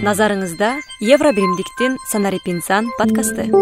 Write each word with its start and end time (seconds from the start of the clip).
назарыңызда 0.00 0.80
евро 1.04 1.28
биримдиктин 1.36 1.98
санарип 2.08 2.48
инсан 2.48 2.88
подкасты. 2.96 3.52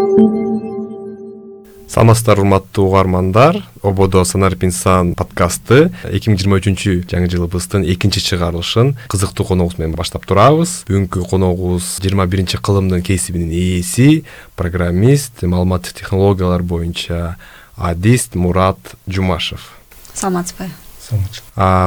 Саламатсыздарбы 1.89 2.43
урматтуу 2.43 2.87
угармандар. 2.87 3.65
Ободо 3.83 4.23
санарип 4.23 4.63
инсан 4.63 5.15
подкасты 5.19 5.91
эки 6.07 6.29
миң 6.31 6.39
жыйырма 6.39 6.61
үчүнчү 6.61 7.03
жаңы 7.11 7.27
жылыбыздын 7.27 7.83
экинчи 7.91 8.23
чыгарылышын 8.23 8.95
кызыктуу 9.11 9.51
коногубуз 9.51 9.77
менен 9.81 9.99
баштап 9.99 10.23
турабыз. 10.25 10.87
Бүгүнкү 10.87 11.27
коногубуз 11.27 11.99
жыйырма 11.99 12.23
биринчи 12.31 12.55
кылымдын 12.55 13.03
кесибинин 13.03 13.51
ээси 13.51 14.23
программист 14.55 15.43
маалыматтык 15.43 15.99
технологиялар 15.99 16.63
боюнча 16.63 17.35
адист 17.75 18.35
мурат 18.35 18.79
жумашев. 19.07 19.75
Саламатсызбы 20.13 20.71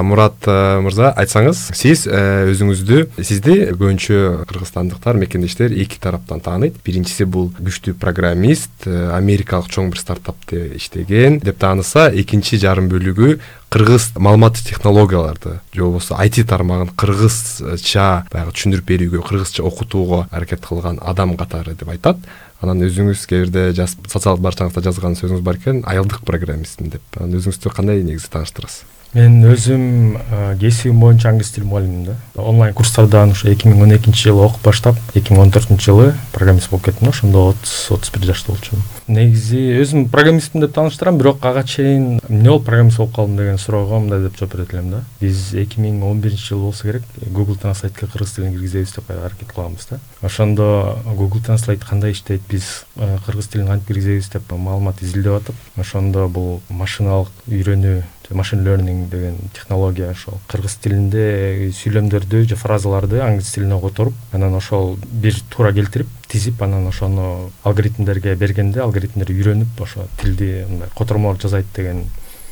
мурат 0.02 0.46
э, 0.50 0.80
мырза 0.82 1.12
айтсаңыз 1.16 1.60
сиз 1.76 2.04
э, 2.10 2.50
өзүңүздү 2.50 3.22
сизди 3.22 3.54
көбүнчө 3.70 4.44
кыргызстандыктар 4.50 5.18
мекендештер 5.20 5.72
эки 5.72 6.00
тараптан 6.02 6.42
тааныйт. 6.42 6.80
Биринчиси 6.84 7.24
бул 7.24 7.50
күчтүү 7.56 7.94
программист 8.02 8.86
э, 8.86 9.10
америкалык 9.14 9.70
чоң 9.72 9.92
бир 9.92 10.02
стартапте 10.02 10.72
иштеген. 10.76 11.38
Деп 11.44 11.60
тааныса 11.62 12.08
экинчи 12.10 12.58
жарым 12.62 12.90
бөлүгү 12.92 13.38
кыргыз 13.72 14.10
маалыматтык 14.18 14.68
технологияларды 14.68 15.60
же 15.72 15.82
болбосо 15.82 16.18
айти 16.20 16.44
тармагын 16.44 16.92
кыргызча 16.98 18.26
баягы 18.32 18.52
түшүндүрүп 18.52 18.88
берүүгө 18.90 19.26
кыргызча 19.28 19.64
окутууга 19.64 20.26
аракет 20.30 20.66
кылган 20.66 21.00
адам 21.00 21.36
катары 21.40 21.76
деп 21.78 21.88
айтат. 21.94 22.18
Анан 22.62 22.84
өзүңүз 22.84 23.24
кээ 23.26 23.46
бирде 23.46 23.86
социалдык 23.88 24.44
барчаңызда 24.44 24.84
жазган 24.84 25.16
сөзүңүз 25.18 25.42
бар 25.42 25.58
экен 25.58 25.82
аялдык 25.88 26.22
программистмин 26.28 26.92
деп. 26.94 27.06
Анан 27.16 27.40
өзүңүздү 27.40 27.72
кандай 27.74 28.04
негизи 28.04 28.30
тааныштырасыз 28.30 28.84
мен 29.14 29.42
өзүм 29.44 30.16
кесибим 30.60 31.00
боюнча 31.00 31.28
англис 31.28 31.50
тил 31.50 31.64
мугалиммин 31.64 32.04
да. 32.04 32.16
Онлайн 32.34 32.74
курстардан 32.74 33.30
ушу 33.32 33.48
эки 33.52 33.68
миң 33.68 33.82
он 33.82 33.94
экинчи 33.96 34.28
жылы 34.28 34.46
окуп 34.46 34.62
баштап 34.64 34.96
эки 35.14 35.32
миң 35.32 35.42
он 35.42 35.52
төртүнчү 35.52 35.84
жылы 35.84 36.14
программист 36.32 36.70
болуп 36.70 36.86
кеттим 36.86 37.06
да. 37.06 37.10
Ошондо 37.10 37.48
отуз 37.48 37.90
отуз 37.90 38.10
бир 38.14 38.24
жашта 38.30 38.52
болчумун. 38.52 38.84
Негизи 39.08 39.60
өзүм 39.82 40.08
программистмин 40.08 40.64
деп 40.64 40.72
тааныштырам 40.74 41.18
бирок 41.18 41.44
ага 41.44 41.64
чейин 41.64 42.20
эмне 42.28 42.48
болуп 42.48 42.64
программист 42.64 42.98
болуп 42.98 43.14
калдым 43.16 43.36
деген 43.36 43.58
суроого 43.58 43.98
мындай 43.98 44.22
деп 44.22 44.38
жооп 44.38 44.54
берет 44.54 44.72
элем 44.72 44.90
да. 44.90 45.04
Биз 45.20 45.52
эки 45.52 45.80
миң 45.80 46.02
он 46.08 46.20
биринчи 46.20 46.48
жылы 46.48 46.70
болсо 46.70 46.86
керек 46.86 47.02
google 47.20 47.58
транslateке 47.60 48.06
кыргыз 48.06 48.32
тилин 48.32 48.54
киргизебиз 48.54 48.94
деп 48.96 49.10
аракет 49.10 49.52
кылганбыз 49.52 49.88
да. 49.90 50.00
Ошондо 50.22 50.98
google 51.04 51.44
translate 51.44 51.84
кандай 51.84 52.12
иштейт 52.12 52.42
биз 52.48 52.86
кыргыз 53.26 53.48
тилин 53.48 53.66
кантип 53.66 53.88
киргизебиз 53.88 54.30
деп 54.32 54.52
маалымат 54.52 55.02
изилдеп 55.02 55.42
атып 55.42 55.54
ошондо 55.76 56.28
бул 56.28 56.60
машиналык 56.70 57.28
үйрөнүү 57.48 58.02
машин 58.34 58.64
learning 58.66 59.08
деген 59.10 59.36
технология 59.52 60.10
ошол 60.10 60.40
кыргыз 60.48 60.76
тилинде 60.82 61.70
сүйлөмдөрдү 61.76 62.44
же 62.48 62.56
фразаларды 62.56 63.20
англис 63.20 63.52
тилине 63.52 63.80
которуп 63.80 64.14
анан 64.32 64.54
ошол 64.54 64.96
бир 65.10 65.36
туура 65.50 65.72
келтирип 65.72 66.08
тизип 66.28 66.62
анан 66.62 66.86
ошону 66.88 67.50
алгоритмдерге 67.64 68.34
бергенде 68.36 68.80
алгоритмдер 68.80 69.30
үйрөнүп 69.34 69.82
ошо 69.82 70.08
тилди 70.20 70.64
мындай 70.68 70.88
котормолор 70.94 71.40
жасайт 71.40 71.66
деген 71.76 72.04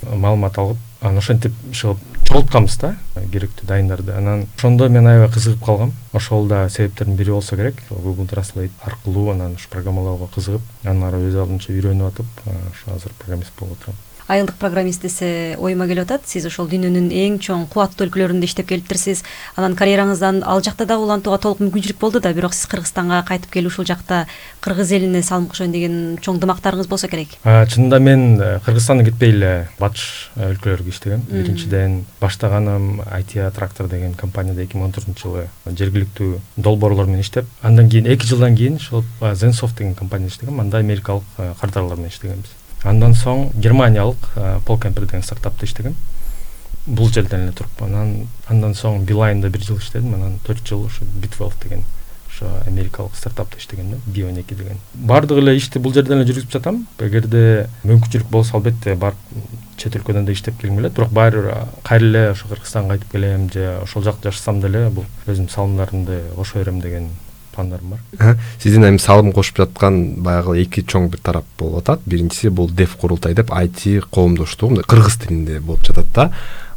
маалымат 0.03 0.59
алып 0.59 0.79
анан 1.01 1.19
ошентип 1.19 1.53
иши 1.71 1.89
кылып 1.89 2.21
чогултканбыз 2.31 2.77
да 2.81 2.95
керектүү 3.33 3.67
дайындарды. 3.69 4.13
Анан 4.17 4.47
ошондо 4.57 4.89
мен 4.89 5.07
аябай 5.07 5.31
кызыгып 5.33 5.65
калгам. 5.65 5.93
Ошол 6.13 6.47
да 6.49 6.69
себептердин 6.69 7.17
бири 7.17 7.31
болсо 7.31 7.57
керек. 7.57 7.83
Google 7.91 8.29
translate 8.29 8.71
аркылуу 8.85 9.31
анан 9.31 9.55
ушу 9.55 9.69
программалоого 9.71 10.29
кызыгып 10.35 10.63
андан 10.85 11.09
ары 11.09 11.25
өз 11.29 11.37
алдынча 11.37 11.73
үйрөнүп 11.73 12.13
атып 12.13 12.27
ошо 12.47 12.95
азыр 12.95 13.13
программист 13.19 13.53
болуп 13.59 13.79
отурам 13.81 13.97
айылдык 14.31 14.57
программист 14.61 15.03
десе 15.03 15.57
оюма 15.59 15.87
келип 15.91 16.07
атат. 16.07 16.29
Сиз 16.31 16.47
ошол 16.47 16.69
дүйнөнүн 16.71 17.11
эң 17.11 17.39
чоң 17.43 17.67
кубаттуу 17.73 18.07
өлкөлөрүндө 18.07 18.47
иштеп 18.47 18.69
келиптирсиз 18.71 19.25
анан 19.59 19.75
карьераңыздан 19.79 20.43
ал 20.47 20.63
жакта 20.63 20.87
дагы 20.87 21.05
улантууга 21.07 21.41
толук 21.43 21.63
мүмкүнчүлүк 21.65 21.99
болду 22.01 22.23
да 22.23 22.33
бирок 22.37 22.55
сиз 22.55 22.71
кыргызстанга 22.71 23.23
кайтып 23.29 23.51
келип 23.55 23.73
ушул 23.73 23.89
жакта 23.89 24.27
кыргыз 24.63 24.93
элине 24.95 25.23
салым 25.27 25.49
кошоюн 25.51 25.75
деген 25.75 25.97
чоң 26.23 26.39
дымактарыңыз 26.43 26.89
болсо 26.89 27.09
керек. 27.11 27.35
Чынында 27.45 27.99
мен 27.99 28.39
э, 28.41 28.61
кыргызстандан 28.65 29.09
кетпей 29.09 29.35
эле 29.35 29.53
батыш 29.81 30.31
э, 30.37 30.53
өлкөлөргө 30.53 30.95
иштегем. 30.95 31.25
Биринчиден 31.31 32.05
баштаганым 32.21 33.03
айти 33.11 33.43
трактор 33.57 33.89
деген 33.89 34.15
компанияда 34.15 34.63
эки 34.63 34.79
миң 34.79 34.91
он 34.91 34.95
төртүнчү 34.97 35.27
жылы 35.27 35.47
жергиликтүү 35.67 36.39
долбоорлор 36.57 37.11
менен 37.11 37.25
иштеп 37.25 37.49
андан 37.63 37.91
кийин 37.91 38.07
эки 38.07 38.27
жылдан 38.27 38.57
кийин 38.57 38.77
ушул 38.77 39.05
zensoft 39.35 39.79
деген 39.79 39.95
компанияда 39.95 40.35
иштегем. 40.35 40.61
Анда 40.61 40.79
америкалык 40.79 41.25
э, 41.39 41.55
кардарлар 41.61 41.97
менен 41.97 42.11
иштегенбиз 42.11 42.61
андан 42.85 43.15
соң 43.15 43.51
германиялык 43.55 44.31
полкемпер 44.67 45.07
деген 45.07 45.23
стартапта 45.23 45.67
иштегем. 45.67 45.97
Бул 46.87 47.11
жерден 47.13 47.45
эле 47.45 47.53
туруп 47.53 47.83
анан 47.85 48.29
андан 48.49 48.75
соң 48.75 49.05
билайнда 49.05 49.51
бир 49.51 49.63
жыл 49.63 49.79
иштедим. 49.79 50.15
Анан 50.15 50.39
төрт 50.47 50.67
жыл 50.67 50.87
ушу 50.87 51.05
bitwelf 51.21 51.59
деген 51.63 51.85
ошо 52.31 52.49
америкалык 52.67 53.17
стартапта 53.17 53.59
иштегем 53.59 53.91
да 53.91 53.97
би 54.07 54.25
он 54.25 54.39
эки 54.39 54.55
деген. 54.55 54.79
Баардык 54.95 55.39
эле 55.39 55.57
ишти 55.57 55.79
бул 55.79 55.93
жерден 55.93 56.23
эле 56.23 56.33
жүргүзүп 56.33 56.53
жатам. 56.57 56.87
Эгерде 56.99 57.69
мүмкүнчүлүк 57.85 58.31
болсо 58.31 58.57
албетте 58.57 58.95
барып 58.95 59.19
чет 59.77 59.97
өлкөдөн 59.97 60.25
да 60.25 60.33
иштеп 60.33 60.61
келгим 60.61 60.79
келет. 60.79 60.95
Бирок 60.95 61.13
баары 61.13 61.43
бир 61.43 61.55
кайра 61.85 62.07
эле 62.07 62.29
ошо 62.31 62.49
кыргызстанга 62.49 62.97
кайтып 62.97 63.13
келем 63.13 63.51
же 63.53 63.79
ошол 63.83 64.03
жакта 64.03 64.31
жашасам 64.31 64.61
деле 64.61 64.89
бул 64.89 65.05
өзүмдүн 65.27 65.53
салымдарымды 65.53 66.23
кошо 66.37 66.59
берем 66.59 66.81
деген 66.81 67.11
пландарым 67.55 67.95
бар. 67.95 68.39
Сиздин 68.63 68.87
эми 68.89 68.99
салым 68.99 69.33
кошуп 69.33 69.59
жаткан 69.63 70.15
баягы 70.23 70.57
эки 70.63 70.83
чоң 70.83 71.11
бир 71.11 71.21
тарап 71.21 71.47
болуп 71.59 71.83
атат. 71.83 72.01
Биринчиси 72.07 72.49
бул 72.49 72.71
дев 72.71 72.97
курултай 72.97 73.35
деп 73.35 73.53
айти 73.53 74.01
коомдоштугу 74.11 74.75
мындай 74.75 74.89
кыргыз 74.89 75.19
тилинде 75.25 75.61
болуп 75.61 75.85
жатат 75.87 76.07
да. 76.15 76.31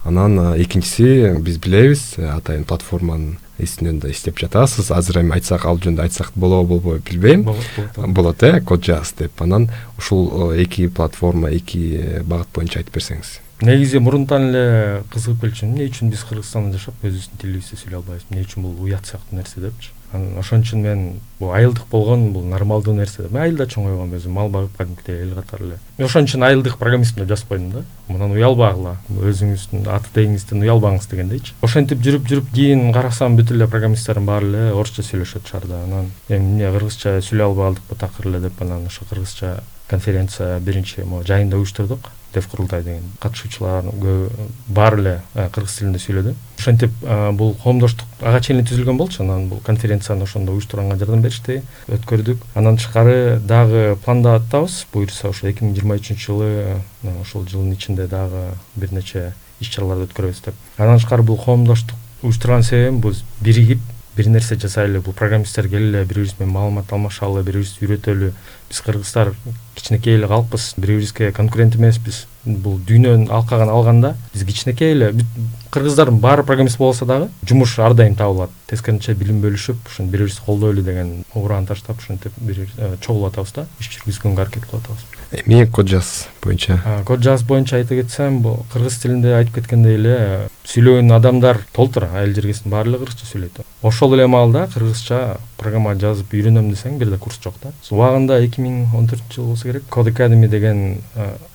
Анан 0.03 0.38
экинчиси 0.59 1.38
биз 1.39 1.57
билебиз 1.57 2.17
атайын 2.17 2.66
платформанын 2.66 3.38
исинен 3.59 4.00
да 4.00 4.09
иштеп 4.11 4.39
жатасыз. 4.39 4.91
Азыр 4.91 5.22
эми 5.22 5.35
айтсак 5.38 5.66
ал 5.66 5.78
жөнүндө 5.78 6.03
айтсак 6.07 6.34
болобу 6.35 6.79
болбойбу 6.79 7.03
билбейм. 7.09 7.44
Болот 7.44 8.09
болот 8.17 8.44
э 8.44 8.61
код 8.61 8.84
жаз 8.84 9.13
деп. 9.17 9.41
Анан 9.41 9.69
ушул 9.97 10.51
эки 10.51 10.88
платформа 10.88 11.50
эки 11.50 12.22
багыт 12.23 12.47
боюнча 12.53 12.79
айтып 12.79 12.95
берсеңиз 12.95 13.43
негизи 13.66 14.00
мурунтан 14.00 14.50
эле 14.50 15.03
кызыгып 15.13 15.47
келчүмүн. 15.47 15.74
Эмне 15.74 15.90
үчүн 15.90 16.12
биз 16.12 16.24
кыргызстанда 16.28 16.78
жашап 16.78 17.03
өзүбүздүн 17.03 17.41
тилибизди 17.41 17.79
сүйлөй 17.79 18.00
албайбыз? 18.00 18.25
Эмне 18.29 18.46
үчүн 18.46 18.63
бул 18.63 18.85
уят 18.85 19.07
сыяктуу 19.07 19.38
нерсе 19.38 19.62
депчи? 19.63 19.91
Анан 20.13 20.38
ошон 20.38 20.62
үчүн 20.62 20.84
мен 20.84 21.06
бул 21.40 21.53
айылдык 21.57 21.88
болгон 21.90 22.28
бул 22.34 22.44
нормалдуу 22.46 22.94
нерсе 22.94 23.25
мен 23.29 23.41
айылда 23.47 23.66
чоңойгом 23.66 24.13
өзүм? 24.13 24.35
Мал 24.35 24.50
багып 24.53 24.78
кадимкидей 24.78 25.23
эл 25.23 25.34
катары 25.40 25.66
эле. 25.66 25.79
Ошон 25.97 26.28
үчүн 26.28 26.46
айылдык 26.46 26.78
программистмин 26.78 27.25
деп 27.25 27.34
жазып 27.34 27.50
койдум 27.50 27.72
да. 27.72 27.84
Мындан 28.07 28.35
уялбагыла. 28.35 28.97
Өзүңүздүн 29.09 29.90
аты 29.90 30.13
тегиңизден 30.13 30.62
уялбаңыз 30.62 31.09
дегендейчи. 31.09 31.56
Ошентип 31.66 32.03
жүрүп 32.06 32.29
жүрүп 32.29 32.53
кийин 32.53 32.91
карасам 32.94 33.40
бүт 33.40 33.56
эле 33.56 33.68
программисттердин 33.68 34.28
баары 34.29 34.52
эле 34.52 34.66
орусча 34.73 35.02
сөйлөшөт 35.02 35.50
шаарда. 35.50 35.84
Анан 35.88 36.12
эми 36.29 36.59
эмне 36.59 36.69
кыргызча 36.78 37.18
сүйлөй 37.22 37.50
албадыкпы 37.50 37.97
такыр 37.97 38.29
эле 38.29 38.44
деп 38.46 38.62
анан 38.62 38.85
ошо 38.85 39.07
кыргызча 39.09 39.63
конференция 39.88 40.59
биринчи 40.59 41.02
могу 41.02 41.25
жайында 41.25 41.57
уюштурдук 41.57 42.12
дев 42.34 42.48
курултай 42.48 42.84
деген 42.84 43.04
катышуучулардын 43.22 44.00
көбү 44.02 44.48
баары 44.68 45.00
эле 45.02 45.14
э, 45.36 45.50
кыргыз 45.54 45.78
тилинде 45.78 46.00
сүйлөдү. 46.02 46.34
Ошентип 46.60 46.92
э, 47.04 47.32
бул 47.32 47.54
коомдоштук 47.64 48.08
ага 48.22 48.42
чейин 48.42 48.66
түзүлгөн 48.66 48.98
болчу 48.98 49.24
анан 49.24 49.48
бул 49.50 49.62
конференцияны 49.66 50.24
ошондо 50.24 50.54
уюштурганга 50.54 50.98
жардам 50.98 51.22
беришти 51.22 51.62
өткөрдүк. 51.88 52.44
Андан 52.56 52.78
тышкары 52.78 53.40
дагы 53.40 53.98
планда 54.06 54.36
атабыз. 54.36 54.86
Буюрса 54.94 55.30
ошо 55.30 55.50
эки 55.50 55.64
миң 55.64 55.76
жыйырма 55.78 56.00
үчүнчү 56.02 56.26
жылы 56.26 56.52
э, 56.52 57.16
ушул 57.22 57.48
жылдын 57.48 57.74
ичинде 57.78 58.08
дагы 58.08 58.54
бир 58.76 58.94
нече 58.94 59.34
иш 59.60 59.70
чараларды 59.70 60.10
өткөрөбүз 60.10 60.46
деп. 60.46 60.62
Андан 60.78 61.00
тышкары 61.00 61.24
бул 61.24 61.38
коомдоштук 61.38 61.98
уюштурган 62.24 62.64
себебим 62.64 63.02
бул 63.02 63.14
биригип 63.42 63.82
бир 64.16 64.28
нерсе 64.30 64.56
жасайлы 64.56 65.02
бул 65.02 65.14
программисттер 65.14 65.68
келели 65.70 66.04
бири 66.04 66.08
бирибиз 66.08 66.36
менен 66.40 66.54
маалымат 66.54 66.92
алмашалы 66.94 67.42
бири 67.44 67.64
бирибизди 67.64 67.86
үйрөтөлү 67.86 68.32
биз 68.73 68.81
кыргыздар 68.81 69.34
кичинекей 69.75 70.16
эле 70.17 70.28
калкпыз 70.28 70.73
бири 70.78 70.97
бирибизге 70.97 71.31
конкурент 71.31 71.75
эмеспиз. 71.75 72.25
Бул 72.44 72.79
дүйнөнүн 72.84 73.29
алкагын 73.31 73.69
алганда 73.69 74.16
биз 74.34 74.44
кичинекей 74.44 74.91
эле 74.91 75.11
бүт 75.13 75.28
кыргыздардын 75.72 76.17
баары 76.19 76.44
программист 76.44 76.78
болбосо 76.78 77.06
дагы 77.06 77.29
жумуш 77.47 77.78
ар 77.79 77.94
дайым 77.94 78.16
табылат. 78.16 78.50
Тескерисинче 78.67 79.13
билим 79.13 79.41
бөлүшүп 79.41 79.87
ошентип 79.87 80.11
бири 80.11 80.23
бирибизди 80.23 80.46
колдойлу 80.46 80.81
деген 80.81 81.23
урааны 81.35 81.67
таштап 81.67 82.02
ошентип 82.02 82.34
бири 82.37 82.67
бир 82.78 82.97
чогулуп 82.99 83.31
атабыз 83.31 83.53
да. 83.53 83.67
Иш 83.79 83.90
жүргүзгөнгө 83.93 84.41
аракет 84.41 84.66
кылып 84.66 84.84
атабыз. 84.84 85.05
Эмне 85.31 85.67
код 85.67 85.87
жаз 85.87 86.28
боюнча? 86.43 86.79
Код 87.05 87.23
жазыш 87.23 87.47
боюнча 87.47 87.78
айта 87.78 87.96
кетсем 87.96 88.41
бул 88.41 88.66
кыргыз 88.73 88.99
тилинде 89.02 89.34
айтып 89.37 89.61
кеткендей 89.61 89.96
эле 89.96 90.17
сүйлөгөн 90.66 91.16
адамдар 91.16 91.64
толтур 91.73 92.09
айыл 92.11 92.35
жергесинин 92.35 92.73
баары 92.76 92.91
эле 92.91 93.02
кыргызча 93.02 93.29
сүйлөйт. 93.31 93.64
Ошол 93.81 94.14
эле 94.14 94.28
маалда 94.28 94.67
кыргызча 94.73 95.37
программа 95.64 95.96
жазып 96.00 96.34
үйрөнөм 96.36 96.70
десең 96.74 97.00
бир 97.00 97.14
да 97.14 97.18
курс 97.22 97.40
жок 97.44 97.56
да. 97.64 97.72
Убагында 97.90 98.40
эки 98.44 98.62
миң 98.62 98.92
он 98.98 99.08
төртүнчү 99.08 99.40
жылы 99.40 99.54
болсо 99.54 99.70
керек 99.70 99.88
код 99.90 100.12
академи 100.12 100.48
деген 100.52 100.84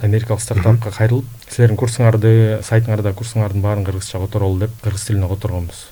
америкалык 0.01 0.43
стартапка 0.43 0.91
кайрылып 0.97 1.47
силердин 1.51 1.79
курсуңарды 1.79 2.33
сайтыңарда 2.67 3.15
курсуңардын 3.19 3.63
баарын 3.65 3.87
кыргызча 3.87 4.21
которолу 4.25 4.59
деп 4.65 4.75
кыргыз 4.83 5.07
тилине 5.09 5.29
которгонбуз 5.29 5.87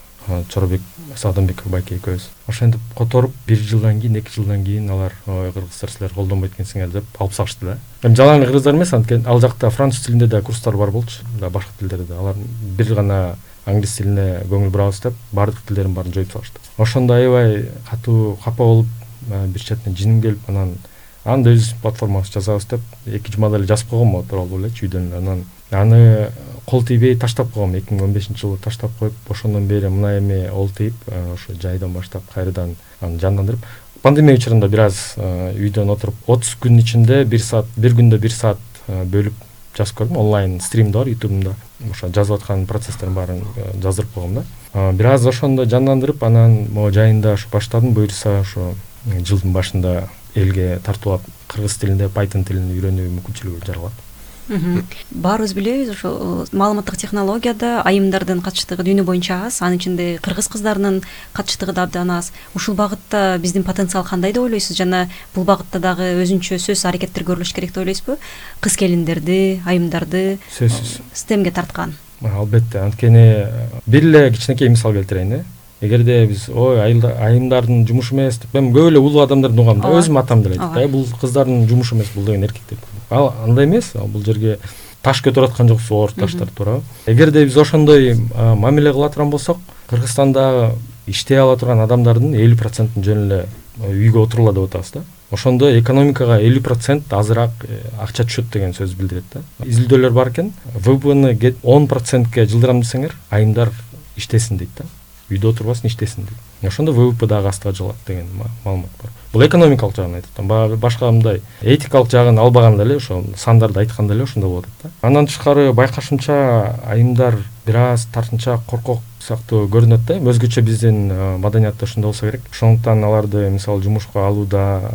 чоробек 0.51 0.81
сагдамбеков 1.15 1.71
байке 1.71 1.97
экөөбүз 2.01 2.25
ошентип 2.51 2.81
которуп 2.99 3.35
бир 3.47 3.61
жылдан 3.63 4.01
кийин 4.01 4.17
эки 4.19 4.33
жылдан 4.35 4.65
кийин 4.65 4.91
алар 4.91 5.15
ой 5.27 5.53
кыргыздар 5.53 5.91
силер 5.91 6.15
колдонбойт 6.15 6.57
экенсиңер 6.57 6.91
деп 6.91 7.21
алып 7.21 7.37
салышты 7.37 7.67
да. 7.67 7.77
Эми 8.03 8.19
жалаң 8.19 8.43
кыргыздар 8.43 8.75
эмес 8.75 8.93
анткени 8.93 9.23
ал 9.27 9.41
жакта 9.41 9.71
француз 9.71 10.05
тилинде 10.05 10.27
да 10.27 10.43
курстар 10.43 10.77
бар 10.77 10.91
болчу 10.91 11.23
башка 11.41 11.71
тилдерде 11.79 12.15
алар 12.19 12.35
бир 12.79 12.95
гана 12.95 13.37
англис 13.67 13.97
тилине 13.99 14.27
көңүл 14.51 14.71
бурабыз 14.71 15.01
деп 15.05 15.15
баардык 15.33 15.65
тилдердин 15.69 15.95
баарын 15.95 16.15
жоюп 16.15 16.33
салышты 16.33 16.61
ошондо 16.79 17.15
аябай 17.15 17.69
катуу 17.91 18.37
капа 18.45 18.65
болуп 18.65 18.87
бир 19.29 19.61
четинен 19.61 19.97
жиним 19.97 20.23
келип 20.23 20.49
анан 20.49 20.77
аны 21.25 21.45
да 21.45 21.55
өзүбүздүн 21.55 21.83
платформабызга 21.83 22.41
жазабыз 22.41 22.69
деп 22.71 22.81
эки 23.07 23.33
жумада 23.35 23.59
эле 23.59 23.67
жазып 23.67 23.91
койгом 23.91 24.23
тууралуу 24.25 24.61
элечи 24.61 24.87
үйдөн 24.87 25.09
эле 25.09 25.17
анан 25.19 25.45
аны 25.71 26.29
кол 26.67 26.85
тийбей 26.87 27.17
таштап 27.17 27.51
койгом 27.53 27.75
эки 27.75 27.93
миң 27.95 28.05
он 28.05 28.13
бешинчи 28.13 28.41
жылы 28.45 28.59
таштап 28.63 28.95
коюп 29.01 29.15
ошондон 29.29 29.67
бери 29.67 29.89
мына 29.89 30.19
эми 30.19 30.47
олтуйп 30.49 30.95
ошо 31.35 31.59
жайдан 31.61 31.93
баштап 31.93 32.23
кайрадан 32.35 32.77
аны 33.01 33.19
жандандырып 33.19 33.67
пандемия 34.03 34.37
учурунда 34.37 34.69
бир 34.69 34.87
аз 34.87 35.17
үйдөн 35.19 35.91
отуруп 35.91 36.15
отуз 36.31 36.55
күн 36.63 36.79
ичинде 36.79 37.25
бир 37.25 37.43
саат 37.43 37.67
бир 37.77 37.97
күндө 37.99 38.21
бир 38.23 38.31
саат 38.31 38.59
бөлүп 38.87 39.35
жазып 39.77 39.99
көрдүм. 39.99 40.17
Онлайн 40.17 40.61
стрим 40.61 40.93
да 40.93 41.01
бар 41.01 41.09
ютубумда 41.11 41.55
ошо 41.91 42.09
жазып 42.09 42.41
аткан 42.41 42.67
процесстердин 42.67 43.15
баарын 43.15 43.43
жаздырып 43.83 44.13
койгом 44.15 44.35
да. 44.41 44.45
Бир 44.93 45.13
аз 45.13 45.27
ошондо 45.27 45.65
жандандырып 45.65 46.23
анан 46.25 46.67
могу 46.73 46.91
жайында 46.93 47.35
ошо 47.35 47.49
баштадым. 47.53 47.93
Буюрса 47.93 48.41
ошо 48.41 48.75
жылдын 49.07 49.53
башында 49.53 50.09
элге 50.35 50.81
тартуулап 50.85 51.23
кыргыз 51.49 51.77
тилинде 51.81 52.09
пайтон 52.09 52.45
тилин 52.45 52.73
үйрөнүү 52.75 53.09
мүмкүнчүлүгү 53.19 53.65
жаралат 53.67 54.06
баарыбыз 54.49 55.55
билебиз 55.55 55.91
ошо 55.91 56.47
э, 56.51 56.57
маалыматтык 56.57 56.97
технологияда 56.97 57.83
айымдардын 57.83 58.41
катыштыгы 58.45 58.85
дүйнө 58.87 59.03
боюнча 59.03 59.47
аз 59.47 59.61
анын 59.63 59.81
ичинде 59.81 60.07
кыргыз 60.23 60.49
кыздарынын 60.53 61.03
катыштыгы 61.33 61.73
да 61.73 61.83
абдан 61.83 62.11
аз. 62.11 62.33
Ушул 62.55 62.75
багытта 62.75 63.39
биздин 63.43 63.65
потенциал 63.65 64.05
кандай 64.05 64.33
деп 64.33 64.43
ойлойсуз 64.43 64.77
жана 64.77 65.09
бул 65.35 65.45
багытта 65.45 65.81
дагы 65.81 66.15
өзүнчө 66.23 66.61
сөзсүз 66.61 66.87
аракеттер 66.87 67.27
көрүлүш 67.27 67.55
керек 67.55 67.75
деп 67.75 67.83
ойлойсузбу? 67.83 68.19
Кыз 68.61 68.77
келиндерди 68.77 69.63
айымдарды 69.67 70.39
сөзсүз. 70.59 71.01
стемге 71.13 71.51
тарткан. 71.51 71.97
Албетте. 72.23 72.79
Анткени 72.79 73.19
э, 73.19 73.69
бир 73.87 74.05
эле 74.05 74.31
кичинекей 74.31 74.69
мисал 74.69 74.93
келтирейин 74.93 75.33
э. 75.33 75.45
Эгерде 75.81 76.25
биз 76.27 76.49
ой 76.49 76.81
айымдардын 76.81 77.87
жумушу 77.87 78.15
эмес 78.15 78.39
деп 78.39 78.55
эми 78.57 78.73
көп 78.73 78.89
эле 78.89 78.99
улуу 78.99 79.21
адамдарды 79.27 79.61
угам 79.61 79.83
да 79.83 79.91
өзүмдүн 79.93 80.23
атам 80.23 80.43
деле 80.43 80.57
айтат 80.57 80.91
бул 80.91 81.05
кыздардын 81.21 81.67
жумушу 81.69 81.97
эмес 81.97 82.15
бул 82.15 82.25
деген 82.25 82.45
эркектер 82.49 82.79
ал 83.11 83.33
андай 83.45 83.67
эмес 83.67 83.93
бул 83.95 84.25
жерге 84.25 84.59
таш 85.03 85.23
көтөрүп 85.23 85.53
аткан 85.53 85.69
жокпуз 85.71 85.91
оор 85.91 86.13
таштарды 86.13 86.55
туурабы. 86.57 86.83
Эгерде 87.07 87.45
биз 87.45 87.57
ошондой 87.57 88.17
мамиле 88.35 88.93
кыла 88.93 89.09
турган 89.11 89.31
болсок 89.31 89.59
кыргызстанда 89.89 90.73
иштей 91.07 91.39
ала 91.39 91.57
турган 91.57 91.81
адамдардын 91.85 92.35
элүү 92.35 92.59
процентин 92.59 93.05
жөн 93.07 93.27
эле 93.27 93.45
үйгө 93.79 94.25
отурула 94.25 94.53
деп 94.57 94.67
атабыз 94.71 94.93
да. 94.97 95.05
Ошондо 95.31 95.69
экономикага 95.79 96.41
элүү 96.43 96.63
процент 96.63 97.13
азыраак 97.13 97.67
э, 97.69 97.81
акча 98.03 98.25
түшөт 98.25 98.51
деген 98.53 98.75
сөздү 98.75 99.01
билдирет 99.01 99.31
да. 99.33 99.43
Изилдөөлөр 99.65 100.15
бар 100.15 100.31
экен 100.31 100.53
ввпны 100.75 101.55
он 101.63 101.89
процентке 101.91 102.47
жылдырам 102.47 102.83
десеңер 102.83 103.15
айымдар 103.31 103.73
иштесин 104.17 104.59
дейт 104.59 104.71
да. 104.79 104.87
Үйдө 105.31 105.51
отурбасын 105.51 105.91
иштесин 105.91 106.27
дейт 106.27 106.46
ошондо 106.63 106.93
ввп 106.93 107.27
дагы 107.27 107.49
астыга 107.49 107.75
жыгылат 107.75 107.97
деген 108.07 108.27
маалымат 108.65 108.91
бар. 109.03 109.11
Бул 109.33 109.45
экономикалык 109.47 109.97
жагын 109.97 110.15
айтып 110.15 110.31
атам. 110.35 110.49
Баягы 110.49 110.77
башка 110.77 111.11
мындай 111.11 111.43
этикалык 111.63 112.11
жагын 112.11 112.39
албаганда 112.39 112.85
эле 112.85 112.97
ошо 112.97 113.23
сандарды 113.37 113.81
айтканда 113.81 114.15
эле 114.15 114.25
ошондой 114.25 114.51
болуп 114.51 114.67
атат 114.67 114.93
да. 114.93 115.07
Андан 115.07 115.27
тышкары 115.27 115.73
байкашымча 115.73 116.77
айымдар 116.87 117.37
бир 117.67 117.77
аз 117.77 118.07
тартынчаак 118.07 118.65
коркок 118.67 119.01
сыяктуу 119.21 119.69
көрүнөт 119.69 120.07
да. 120.07 120.17
Эми 120.17 120.31
өзгөчө 120.33 120.63
биздин 120.63 121.13
маданиятта 121.41 121.85
ошондой 121.85 122.11
болсо 122.11 122.27
керек. 122.27 122.43
Ошондуктан 122.51 123.05
аларды 123.05 123.51
мисалы 123.51 123.83
жумушка 123.83 124.27
алууда 124.27 124.93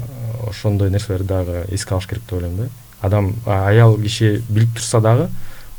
ошондой 0.49 0.89
нерселерди 0.89 1.27
дагы 1.27 1.65
эске 1.69 1.93
алыш 1.93 2.07
керек 2.07 2.23
деп 2.23 2.33
ойлойм 2.33 2.57
да. 2.57 2.69
Адам 3.01 3.35
аял 3.45 3.97
киши 3.97 4.41
билип 4.49 4.73
турса 4.73 5.01
дагы 5.01 5.29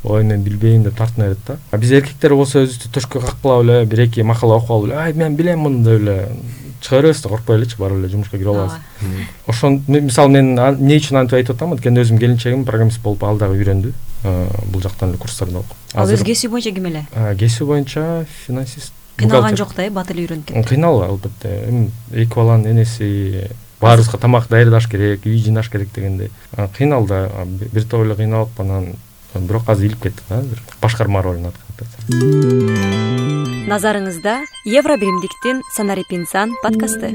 ой 0.03 0.23
мен 0.23 0.43
билбейм 0.43 0.83
деп 0.83 0.97
тартына 0.97 1.25
берет 1.25 1.39
да. 1.47 1.57
А 1.71 1.77
биз 1.77 1.91
эркектер 1.91 2.35
болсо 2.35 2.63
өзүбүздү 2.63 2.91
төшкө 2.93 3.21
каккылап 3.23 3.63
эле 3.63 3.85
бир 3.85 4.05
эки 4.07 4.23
макала 4.23 4.57
окуп 4.59 4.71
алып 4.71 4.91
эле 4.91 4.99
ай 4.99 5.13
мен 5.13 5.35
билем 5.35 5.59
муну 5.59 5.83
деп 5.83 6.01
эле 6.01 6.29
чыга 6.81 7.01
беребиз 7.01 7.21
да 7.21 7.29
коркпой 7.29 7.57
элечи 7.57 7.77
барып 7.79 7.99
эле 7.99 8.09
жумушка 8.09 8.37
кирип 8.37 8.51
алабыз 8.51 8.73
ошон 9.47 9.83
мисалы 9.87 10.31
мен 10.33 10.57
эмне 10.57 10.97
үчүн 10.99 11.21
антип 11.21 11.39
айтып 11.39 11.55
атам? 11.55 11.73
Анткени 11.77 12.03
өзүмдүн 12.03 12.19
келинчегим 12.19 12.65
программист 12.65 13.01
болуп 13.01 13.23
ал 13.23 13.37
дагы 13.37 13.55
үйрөндү 13.61 13.93
бул 14.71 14.81
жактан 14.81 15.13
эле 15.13 15.17
курстардан 15.17 15.61
окуп. 15.61 15.77
Ал 15.93 16.11
өзү 16.11 16.25
кесиби 16.27 16.51
боюнча 16.51 16.75
ким 16.75 16.85
эле? 16.91 17.05
Кесиби 17.39 17.69
боюнча 17.69 18.25
финансист 18.45 18.93
кыйналган 19.17 19.57
жок 19.57 19.75
да 19.75 19.85
э 19.85 19.89
бат 19.89 20.11
эле 20.11 20.25
үйрөнүп 20.25 20.47
кетти 20.51 20.67
кыйналган 20.67 21.09
албетте. 21.09 21.55
Эми 21.69 21.91
эки 22.11 22.33
баланын 22.35 22.71
энеси 22.71 23.47
баарыбызга 23.79 24.17
тамак 24.17 24.47
даярдаш 24.49 24.87
керек 24.87 25.25
үй 25.25 25.37
жыйнаш 25.37 25.69
керек 25.69 25.93
дегендей 25.95 26.31
кыйналды 26.77 27.29
бир 27.71 27.83
топ 27.83 28.05
эле 28.05 28.15
кыйналып 28.15 28.59
анан 28.59 28.93
бирок 29.39 29.69
азыр 29.69 29.85
илип 29.85 30.01
кетти 30.03 30.21
да 30.29 30.43
башкарма 30.81 31.21
ролун 31.23 31.45
аткарып 31.49 31.81
атат. 31.81 31.91
Назарыңызда 33.69 34.43
евро 34.65 34.97
биримдиктин 34.97 35.61
санарип 35.75 36.11
инсан 36.11 36.53
подкасты. 36.63 37.13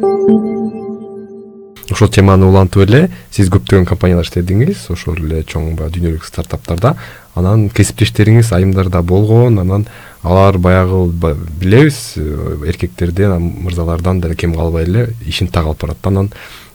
Ошол 1.90 2.08
теманы 2.12 2.46
улантып 2.46 2.84
эле 2.84 3.10
сиз 3.30 3.48
көптөгөн 3.48 3.86
компанияларда 3.88 4.28
иштедиңиз. 4.28 4.90
Ошол 4.92 5.16
эле 5.24 5.42
чоң 5.48 5.74
баягы 5.76 5.98
дүйнөлүк 5.98 6.26
стартаптарда. 6.28 6.96
Анан 7.34 7.68
кесиптештериңиз 7.70 8.52
айымдар 8.52 8.90
да 8.92 9.02
болгон. 9.02 9.58
Анан 9.58 9.86
алар 10.22 10.58
баягы 10.58 11.06
билебиз 11.60 12.16
эркектерден 12.18 13.40
мырзалардан 13.64 14.20
деле 14.20 14.36
кем 14.36 14.54
калбай 14.54 14.84
эле 14.84 15.08
ишин 15.26 15.48
так 15.48 15.64
алып 15.64 15.80
барат 15.80 15.98
да. 16.02 16.08
Анан 16.10 16.32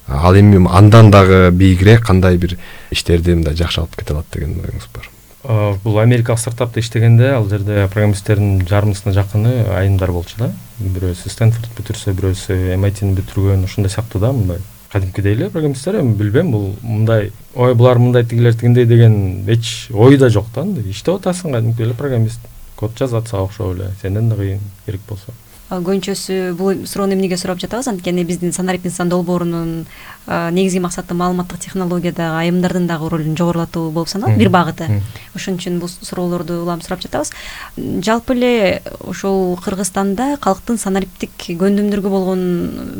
ал 0.08 0.36
эми 0.36 0.68
андан 0.70 1.12
дагы 1.12 1.50
бийигирээк 1.52 2.06
кандай 2.06 2.38
бир 2.38 2.58
иштерди 2.92 3.36
мындай 3.36 3.56
жакшы 3.56 3.82
алып 3.82 3.96
кете 3.96 4.14
алат 4.14 4.26
деген 4.34 4.60
оюңуз 4.60 4.90
бар 4.94 5.13
бул 5.44 6.00
америкалык 6.00 6.40
стартапта 6.40 6.80
иштегенде 6.80 7.34
ал 7.36 7.48
жерде 7.50 7.88
программисттердин 7.92 8.62
жарымысына 8.68 9.14
жакыны 9.14 9.54
айымдар 9.76 10.12
болчу 10.12 10.38
да. 10.40 10.52
Бирөөсү 10.80 11.30
стенфорд 11.30 11.68
бүтүрсө 11.78 12.14
бирөөсү 12.16 12.58
эмайтини 12.78 13.18
бүтүргөн 13.18 13.66
ошондой 13.68 13.92
сыяктуу 13.92 14.22
да 14.24 14.32
мындай 14.32 14.64
кадимкидей 14.94 15.36
эле 15.36 15.50
программисттер. 15.50 16.00
Эми 16.00 16.16
билбейм 16.16 16.52
бул 16.52 16.76
мындай 16.82 17.32
ой 17.56 17.76
булар 17.76 18.00
мындай 18.00 18.24
тигилер 18.24 18.56
тигиндей 18.56 18.86
деген 18.86 19.44
эч 19.50 19.90
ой 19.92 20.18
да 20.18 20.30
жок 20.30 20.48
да. 20.56 20.64
Мындай 20.64 20.92
иштеп 20.92 21.20
атасың 21.20 21.52
кадимкидей 21.52 21.90
эле 21.90 21.94
программист. 21.94 22.40
Код 22.76 22.98
жазат 22.98 23.28
сага 23.28 23.44
окшоп 23.44 23.76
эле 23.76 23.92
сенден 24.02 24.30
да 24.30 24.36
кыйын 24.36 24.62
керек 24.86 25.02
болсо 25.10 25.36
көбүнчөсү 25.70 26.54
бул 26.58 26.84
суроону 26.86 27.16
эмнеге 27.16 27.38
сурап 27.38 27.58
жатабыз? 27.58 27.88
Анткени 27.90 28.24
биздин 28.28 28.54
санарип 28.54 28.86
инсан 28.86 29.10
долбоорунун 29.10 29.86
негизги 30.28 30.80
максаты 30.80 31.16
маалыматтык 31.18 31.60
технологиядагы 31.60 32.38
айымдардын 32.44 32.86
дагы 32.88 33.10
ролун 33.10 33.36
жогорулатуу 33.36 33.90
болуп 33.92 34.10
саналат 34.10 34.38
бир 34.38 34.50
багыты. 34.54 35.02
Ошон 35.34 35.58
үчүн 35.58 35.80
бул 35.80 35.90
суроолорду 35.90 36.62
улам 36.62 36.82
сурап 36.82 37.02
жатабыз. 37.02 37.32
Жалпы 37.78 38.36
эле 38.36 38.82
ошол 39.02 39.58
кыргызстанда 39.64 40.38
калктын 40.40 40.78
санариптик 40.78 41.34
көндүмдөргө 41.48 42.10
болгон 42.10 42.46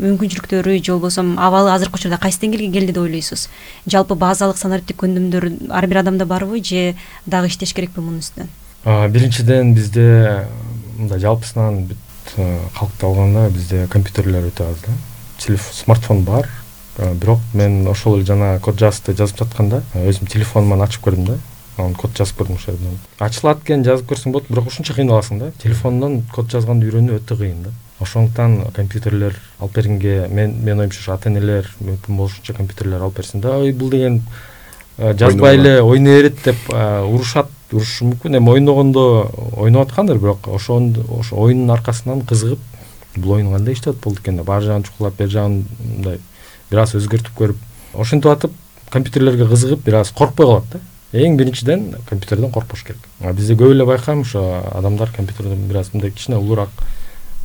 мүмкүнчүлүктөрү 0.02 0.78
же 0.82 0.92
болбосо 0.96 1.22
абалы 1.38 1.70
азыркы 1.72 2.00
учурда 2.00 2.18
кайсы 2.18 2.42
деңгээлге 2.42 2.72
келди 2.72 2.92
деп 2.92 3.04
ойлойсуз? 3.06 3.48
Жалпы 3.86 4.18
базалык 4.18 4.58
санариптик 4.58 4.98
көндүмдөр 5.04 5.70
ар 5.70 5.86
бир 5.86 6.02
адамда 6.02 6.26
барбы 6.26 6.58
же 6.64 6.96
дагы 7.24 7.48
иштеш 7.48 7.72
керекпи 7.72 8.00
мунун 8.00 8.20
үстүнөн? 8.20 8.50
Биринчиден 8.84 9.72
бизде 9.72 10.48
мындай 10.98 11.18
жалпысынан 11.22 11.86
калкты 12.78 13.06
алганда 13.06 13.48
бизде 13.50 13.86
компьютерлер 13.92 14.48
өтө 14.50 14.70
аз 14.70 14.84
да. 14.86 15.58
Смартфон 15.72 16.24
бар. 16.24 16.48
Бирок 17.14 17.40
мен 17.52 17.88
ошол 17.88 18.16
эле 18.16 18.24
жана 18.24 18.60
код 18.62 18.78
жазды 18.78 19.16
жазып 19.18 19.38
жатканда 19.42 19.82
өзүм 19.94 20.30
телефонуман 20.30 20.82
ачып 20.86 21.02
көрдүм 21.08 21.24
да. 21.26 21.38
Анан 21.76 21.94
код 21.98 22.14
жазып 22.16 22.38
көрдүм 22.38 22.54
ошол 22.54 22.76
жерден. 22.76 22.98
Ачылат 23.18 23.64
экен 23.64 23.82
жазып 23.84 24.06
көрсөң 24.12 24.32
болот 24.32 24.46
бирок 24.48 24.68
ушунча 24.70 24.94
кыйналасың 24.94 25.40
да. 25.40 25.50
Телефондон 25.62 26.22
код 26.32 26.52
жазганды 26.54 26.86
үйрөнүү 26.86 27.18
өтө 27.18 27.36
кыйын 27.40 27.64
да. 27.64 27.72
Ошондуктан 28.00 28.70
компьютерлер 28.76 29.34
алып 29.58 29.74
бергенге 29.74 30.28
мен 30.30 30.54
менин 30.62 30.84
оюмча 30.86 31.00
ушу 31.00 31.12
ата 31.14 31.28
энелер 31.30 31.68
мүмкүн 31.80 32.16
болушунча 32.16 32.54
компьютерлер 32.54 33.02
алып 33.02 33.18
берсин 33.18 33.40
да. 33.40 33.58
Ой 33.58 33.72
бул 33.72 33.90
деген 33.90 34.22
жазбай 34.98 35.58
эле 35.58 35.82
ойной 35.82 36.20
берет 36.20 36.44
деп 36.44 36.70
урушат 36.70 37.50
урушу 37.72 38.10
мүмкүн. 38.10 38.36
Эми 38.38 38.50
ойногондо 38.50 39.30
ойноп 39.56 39.88
аткандыр 39.88 40.18
бирок 40.18 40.48
ошон 40.48 40.94
ошо 41.08 41.36
оюндун 41.36 41.70
аркасынан 41.70 42.22
кызыгып 42.22 42.58
бул 43.16 43.36
оюн 43.36 43.52
кандай 43.52 43.74
иштеп 43.74 44.02
болот 44.02 44.20
экен 44.20 44.36
деп 44.36 44.50
ар 44.50 44.62
жагын 44.62 44.84
чукулап 44.84 45.16
бери 45.18 45.30
жагын 45.30 45.64
мындай 45.84 46.18
бир 46.70 46.82
аз 46.82 46.94
өзгөртүп 46.94 47.36
көрүп 47.38 47.56
ошентип 47.94 48.30
атып 48.30 48.52
компьютерлерге 48.90 49.46
кызыгып 49.48 49.84
бир 49.84 50.00
аз 50.00 50.10
коркпой 50.10 50.46
калат 50.46 50.64
да? 50.72 50.80
Эң 51.14 51.36
биринчиден 51.38 51.94
компьютерден 52.08 52.50
коркпош 52.50 52.82
керек. 52.82 52.98
Бизде 53.34 53.54
көп 53.54 53.70
эле 53.70 53.84
байкайм 53.86 54.22
ошо 54.22 54.62
адамдар 54.74 55.12
компьютерден 55.14 55.68
бир 55.68 55.76
аз 55.78 55.92
мындай 55.92 56.10
кичине 56.10 56.36
улуураак 56.36 56.70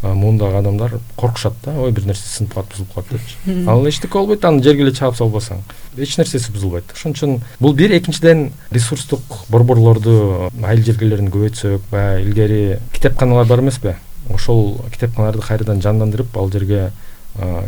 муундагы 0.01 0.57
адамдар 0.59 0.99
коркушат 1.15 1.53
да 1.63 1.73
ой 1.81 1.91
бир 1.91 2.05
нерсе 2.05 2.27
сынып 2.27 2.53
калат 2.53 2.69
бузулуп 2.71 2.93
калат 2.93 3.09
депчи 3.11 3.65
ал 3.67 3.87
эчтеке 3.87 4.13
болбойт 4.13 4.45
аны 4.45 4.63
жерге 4.63 4.83
эле 4.83 4.93
чаап 4.95 5.15
салбасаң 5.17 5.59
эч 5.97 6.17
нерсеси 6.17 6.51
бузулбайт 6.51 6.93
ошон 6.93 7.11
үчүн 7.11 7.41
бул 7.59 7.73
бир 7.73 7.91
экинчиден 7.97 8.51
ресурстук 8.71 9.21
борборлорду 9.49 10.49
айыл 10.63 10.83
жергелерин 10.83 11.27
көбөйтсөк 11.33 11.89
баягы 11.91 12.29
илгери 12.29 12.79
китепканалар 12.93 13.45
бар 13.45 13.59
эмеспи 13.59 13.95
ошол 14.29 14.79
китепканаларды 14.93 15.41
кайрадан 15.41 15.81
жандандырып 15.81 16.37
ал 16.37 16.51
жерге 16.51 16.91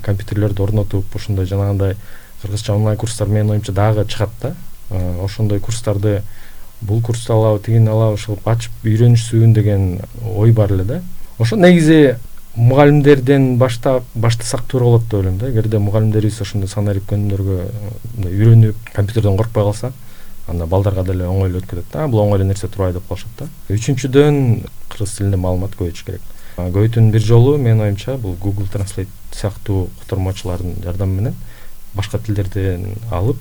компьютерлерди 0.03 0.61
орнотуп 0.61 1.15
ушундай 1.15 1.45
жанагындай 1.45 1.95
кыргызча 2.41 2.73
онлайн 2.73 2.97
курстар 2.97 3.27
менин 3.27 3.51
оюмча 3.51 3.71
дагы 3.71 4.05
чыгат 4.05 4.29
да. 4.41 4.55
Ошондой 5.23 5.59
курстарды 5.59 6.21
бул 6.81 7.01
курсту 7.01 7.33
алабы 7.33 7.63
тигини 7.63 7.89
алабы 7.89 8.15
ушул 8.15 8.39
ачып 8.45 8.71
үйрөнүшсүн 8.83 9.53
деген 9.53 10.00
ой 10.35 10.51
бар 10.51 10.73
эле 10.73 10.83
да 10.83 11.01
ошо 11.39 11.55
негизи 11.55 12.15
мугалимдерден 12.55 13.57
баштап 13.57 14.03
баштасак 14.13 14.63
туура 14.67 14.85
болот 14.85 15.03
деп 15.03 15.13
ойлойм 15.13 15.38
да. 15.38 15.50
Эгерде 15.50 15.79
мугалимдерибиз 15.79 16.41
көөнүмдөргө 16.41 17.57
мындай 18.17 18.33
үйрөнүп 18.33 18.91
компьютерден 18.93 19.38
коркпой 19.38 19.63
калса 19.63 19.93
анда 20.47 20.65
балдарга 20.65 21.03
деле 21.03 21.25
оңойлуу 21.25 21.61
өткөрөт 21.61 21.93
да. 21.93 22.07
Бул 22.07 22.25
оңой 22.25 22.41
эле 22.41 22.50
нерсе 22.50 22.67
турбайбы 22.67 23.00
деп 23.00 23.07
калышат 23.07 23.31
да. 23.39 23.47
Үчүнчүдөн 23.69 24.65
кыргыз 24.89 25.15
тилинде 25.17 25.38
маалымат 25.38 25.77
көбөйтүш 25.79 26.05
керек. 26.05 26.21
Көбөйтүүнүн 26.57 27.11
бир 27.15 27.23
жолу 27.23 27.57
менин 27.57 27.85
оюмча 27.85 28.17
бул 28.19 28.35
google 28.41 28.67
translate 28.73 29.07
сыяктуу 29.31 29.89
котормочулардын 30.01 30.81
жардамы 30.83 31.21
менен 31.21 31.35
башка 31.95 32.19
тилдерден 32.19 32.97
алып 33.11 33.39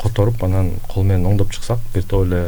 которуп 0.00 0.42
анан 0.44 0.72
кол 0.88 1.04
менен 1.04 1.26
оңдоп 1.32 1.52
чыксак 1.54 1.82
бир 1.94 2.06
топ 2.08 2.26
эле 2.28 2.42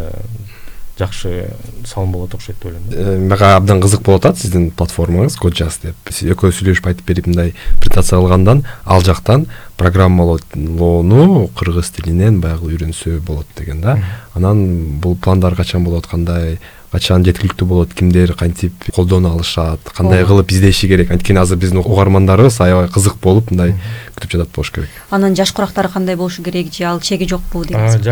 жакшы 1.03 1.51
салым 1.85 2.13
болот 2.15 2.35
окшойт 2.35 2.59
деп 2.59 2.71
ойлойм 2.71 2.85
э, 2.91 3.19
мага 3.29 3.57
абдан 3.57 3.83
кызык 3.83 4.03
болуп 4.07 4.23
атат 4.23 4.39
сиздин 4.41 4.71
платформаңыз 4.71 5.37
код 5.41 5.57
жаз 5.59 5.81
деп. 5.83 5.97
Сиз 6.11 6.31
экөөбүз 6.35 6.61
сүйлөшүп 6.61 6.89
айтып 6.93 7.09
берип 7.11 7.29
мындай 7.31 7.55
презентация 7.81 8.21
кылгандан 8.21 8.65
ал 8.85 9.03
жактан 9.03 9.47
программалоону 9.77 11.49
кыргыз 11.59 11.91
тилинен 11.97 12.41
баягы 12.41 12.71
үйрөнсө 12.71 13.19
болот 13.21 13.47
деген 13.59 13.81
да. 13.83 13.99
Анан 14.35 15.01
бул 15.03 15.17
пландар 15.17 15.57
качан 15.57 15.85
болот 15.85 16.07
кандай 16.07 16.59
качан 16.93 17.25
жеткиликтүү 17.25 17.67
болот 17.69 17.95
кимдер 17.97 18.35
кантип 18.39 18.73
колдоно 18.95 19.33
алышат 19.33 19.81
кандай 19.97 20.25
кылып 20.29 20.53
издеши 20.53 20.89
керек? 20.89 21.11
Анткени 21.11 21.41
азыр 21.41 21.59
биздин 21.59 21.81
угармандарыбыз 21.81 22.61
аябай 22.61 22.89
кызык 22.93 23.17
болуп 23.23 23.51
мындай 23.51 23.75
күтүп 24.15 24.37
жатат 24.37 24.55
болуш 24.55 24.71
керек. 24.71 24.91
Анан 25.11 25.37
жаш 25.37 25.53
курактары 25.57 25.89
кандай 25.89 26.17
болушу 26.17 26.43
керек 26.43 26.73
же 26.73 26.85
ал 26.85 27.01
чеги 27.01 27.29
жокпу 27.29 27.65
дейсиз 27.65 28.07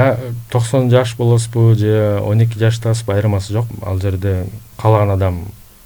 токсон 0.51 0.91
жаш 0.91 1.17
болосузбу 1.17 1.75
же 1.79 2.21
он 2.25 2.41
эки 2.41 2.59
жаштасызбы 2.59 3.15
айырмасы 3.15 3.53
жок. 3.53 3.67
Ал 3.83 4.01
жерде 4.01 4.47
каалаган 4.81 5.11
адам 5.11 5.41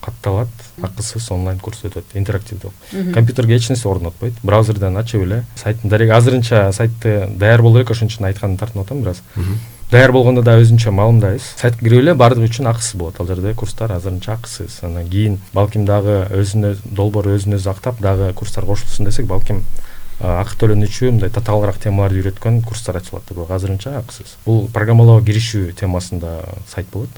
катталат 0.04 0.48
акысыз 0.82 1.30
онлайн 1.32 1.58
курс 1.58 1.80
өтөт 1.88 2.14
интерактивдүү 2.18 3.12
компьютерге 3.14 3.56
эч 3.56 3.70
нерсе 3.70 3.88
орнотпойт. 3.88 4.34
Браузерден 4.42 4.96
ачып 5.00 5.22
эле 5.24 5.44
сайттын 5.56 5.90
дареги 5.90 6.12
азырынча 6.12 6.66
сайтты 6.76 7.28
даяр 7.30 7.62
боло 7.62 7.80
элек 7.80 7.90
ошон 7.94 8.12
үчүн 8.12 8.28
айтканын 8.28 8.58
тартынып 8.60 8.84
атам 8.84 9.00
бир 9.00 9.14
аз 9.14 9.22
даяр 9.90 10.12
болгондо 10.12 10.42
дагы 10.42 10.64
өзүнчө 10.64 10.90
маалымдайбыз. 10.94 11.48
Сайтка 11.60 11.84
кирип 11.84 12.02
эле 12.02 12.14
баардыгы 12.14 12.48
үчүн 12.48 12.68
акысыз 12.70 12.96
болот. 12.98 13.20
Ал 13.20 13.26
жерде 13.26 13.54
курстар 13.54 13.92
азырынча 13.92 14.34
акысыз. 14.34 14.80
Анан 14.82 15.08
кийин 15.08 15.40
балким 15.52 15.84
дагы 15.84 16.24
өзү 16.34 16.76
долбоор 16.84 17.28
өзүн 17.36 17.58
өзү 17.58 17.70
актап 17.70 18.00
дагы 18.00 18.32
курстар 18.34 18.64
кошулсын 18.64 19.06
десек 19.06 19.26
балким 19.26 19.62
акы 20.20 20.56
төлөнүүчү 20.60 21.10
мындай 21.10 21.30
татаалыраак 21.34 21.80
темаларды 21.82 22.22
үйрөткөн 22.22 22.62
курстар 22.62 22.98
ачылат 23.00 23.26
бирок 23.30 23.50
азырынча 23.50 23.98
акысыз. 23.98 24.36
Бул 24.46 24.68
программалоого 24.72 25.24
киришүү 25.26 25.74
темасында 25.78 26.40
сайт 26.70 26.86
болот 26.92 27.10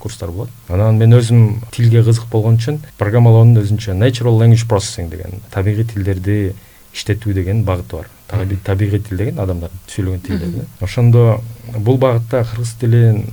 курстар 0.00 0.30
болот. 0.30 0.50
Анан 0.68 0.98
мен 0.98 1.14
өзүм 1.16 1.60
тилге 1.72 2.02
кызык 2.04 2.26
болгон 2.32 2.56
үчүн 2.58 2.80
программалоонун 2.98 3.62
өзүнчө 3.62 3.94
natural 3.94 4.40
language 4.40 4.66
processing 4.68 5.12
деген 5.12 5.44
табигый 5.52 5.84
тилдерди 5.84 6.54
иштетүү 6.94 7.36
деген 7.36 7.64
багыты 7.64 8.00
бар 8.00 8.10
табигый 8.30 9.00
тил 9.00 9.18
деген 9.18 9.40
адамдардын 9.42 9.80
сүйлөгөн 9.90 10.22
тилдери 10.26 10.66
ошондо 10.80 11.40
бул 11.76 11.98
багытта 11.98 12.44
кыргыз 12.44 12.74
тилин 12.80 13.24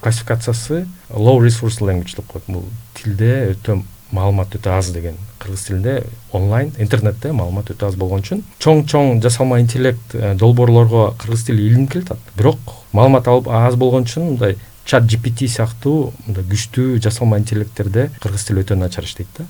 классификациясы 0.00 0.86
low 1.10 1.40
resource 1.40 1.80
language 1.80 2.16
деп 2.16 2.26
коет. 2.26 2.44
Бул 2.48 2.64
тилде 2.94 3.52
өтө 3.52 3.82
маалымат 4.12 4.54
өтө 4.56 4.76
аз 4.76 4.92
деген 4.92 5.16
кыргыз 5.40 5.66
тилинде 5.66 6.02
онлайн 6.32 6.72
интернетте 6.78 7.32
маалымат 7.32 7.72
өтө 7.72 7.88
аз 7.88 7.96
болгон 7.96 8.22
үчүн 8.24 8.42
чоң 8.62 8.84
чоң 8.88 9.22
жасалма 9.24 9.60
интеллект 9.62 10.14
э, 10.14 10.34
долбоорлорго 10.38 11.14
кыргыз 11.18 11.46
тили 11.48 11.66
илинип 11.66 11.92
келатат. 11.92 12.18
Бирок 12.36 12.58
маалымат 12.92 13.28
аз 13.28 13.76
болгон 13.76 14.06
үчүн 14.06 14.32
мындай 14.34 14.58
чат 14.84 15.06
gpt 15.08 15.48
сыяктуу 15.48 16.12
мындай 16.26 16.44
күчтүү 16.44 17.00
жасалма 17.02 17.38
интеллекттерде 17.40 18.10
кыргыз 18.20 18.48
тили 18.48 18.64
өтө 18.64 18.76
начар 18.76 19.04
иштейт 19.04 19.28
да. 19.38 19.46